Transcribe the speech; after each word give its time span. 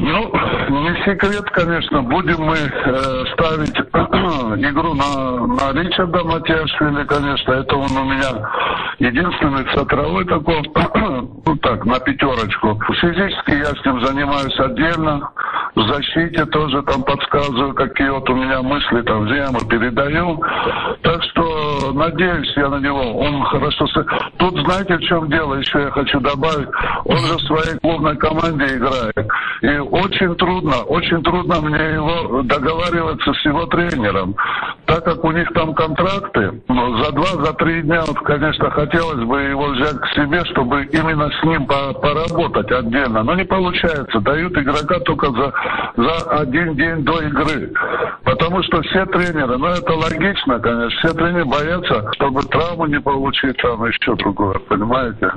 Ну, 0.00 0.32
не 0.82 1.04
секрет, 1.04 1.44
конечно, 1.50 2.02
будем 2.02 2.42
мы 2.42 2.56
э, 2.56 3.24
ставить 3.32 3.76
игру 4.70 4.94
на, 4.94 5.46
на 5.46 5.72
Ричарда 5.72 6.24
Матяшвили, 6.24 7.04
конечно, 7.04 7.52
это 7.52 7.76
он 7.76 7.96
у 7.96 8.04
меня 8.04 8.50
единственный 8.98 9.64
центровой 9.74 10.24
такой, 10.24 10.62
ну 11.46 11.56
так, 11.62 11.84
на 11.84 12.00
пятерочку. 12.00 12.80
Физически 13.00 13.52
я 13.52 13.66
с 13.66 13.84
ним 13.84 14.04
занимаюсь 14.04 14.58
отдельно, 14.58 15.30
в 15.74 15.80
защите 15.88 16.44
тоже 16.46 16.82
там 16.82 17.02
подсказываю, 17.02 17.74
какие 17.74 18.08
вот 18.08 18.28
у 18.30 18.34
меня 18.34 18.62
мысли 18.62 19.02
там, 19.02 19.26
где 19.26 19.36
я 19.36 19.44
ему 19.44 19.60
передаю. 19.68 20.42
Так 21.02 21.22
что 21.24 21.73
надеюсь 21.92 22.52
я 22.56 22.68
на 22.68 22.78
него, 22.80 23.18
он 23.18 23.42
хорошо... 23.44 23.86
Тут 24.38 24.58
знаете, 24.60 24.96
в 24.96 25.02
чем 25.02 25.28
дело, 25.28 25.54
еще 25.54 25.80
я 25.80 25.90
хочу 25.90 26.20
добавить, 26.20 26.68
он 27.04 27.18
же 27.18 27.34
в 27.34 27.40
своей 27.42 27.78
клубной 27.80 28.16
команде 28.16 28.64
играет. 28.76 29.28
И 29.62 29.78
очень 29.78 30.34
трудно, 30.36 30.82
очень 30.88 31.22
трудно 31.22 31.60
мне 31.60 31.94
его 31.94 32.42
договариваться 32.42 33.32
с 33.32 33.44
его 33.44 33.66
тренером. 33.66 34.34
Так 34.86 35.04
как 35.04 35.24
у 35.24 35.32
них 35.32 35.48
там 35.54 35.74
контракты, 35.74 36.62
ну, 36.68 37.02
за 37.02 37.12
два, 37.12 37.44
за 37.44 37.52
три 37.54 37.82
дня, 37.82 38.02
вот, 38.06 38.18
конечно, 38.20 38.70
хотелось 38.70 39.24
бы 39.24 39.40
его 39.42 39.68
взять 39.68 39.98
к 39.98 40.06
себе, 40.14 40.44
чтобы 40.46 40.84
именно 40.86 41.30
с 41.30 41.42
ним 41.44 41.66
поработать 41.66 42.70
отдельно. 42.70 43.22
Но 43.22 43.34
не 43.34 43.44
получается. 43.44 44.20
Дают 44.20 44.56
игрока 44.56 44.98
только 45.00 45.30
за, 45.30 45.52
за 45.96 46.40
один 46.40 46.74
день 46.74 47.04
до 47.04 47.20
игры. 47.22 47.72
Потому 48.24 48.62
что 48.62 48.82
все 48.82 49.06
тренеры, 49.06 49.56
ну 49.56 49.66
это 49.66 49.92
логично, 49.94 50.58
конечно, 50.58 50.90
все 50.98 51.14
тренеры 51.14 51.44
боятся, 51.74 52.12
чтобы 52.14 52.42
травму 52.44 52.86
не 52.86 53.00
получить, 53.00 53.56
там 53.58 53.84
еще 53.84 54.14
другое, 54.16 54.58
понимаете? 54.68 55.32